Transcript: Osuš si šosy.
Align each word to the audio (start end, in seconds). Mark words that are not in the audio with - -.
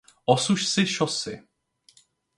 Osuš 0.33 0.63
si 0.71 0.85
šosy. 0.95 1.37